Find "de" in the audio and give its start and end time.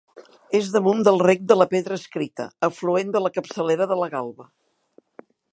1.51-1.57, 3.17-3.23, 3.93-4.03